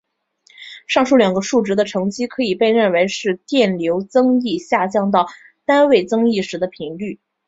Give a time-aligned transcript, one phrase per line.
[0.87, 5.27] 上述两个数值的乘积可以被认为是电流增益下降到
[5.63, 7.19] 单位增益时的频率。